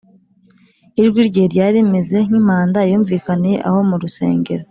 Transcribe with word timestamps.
’ijwi 1.01 1.19
rye 1.29 1.43
ryari 1.51 1.75
rimeze 1.83 2.17
nk’impanda 2.27 2.79
yumvikaniye 2.91 3.57
aho 3.67 3.79
mu 3.89 3.95
rusengero 4.01 4.59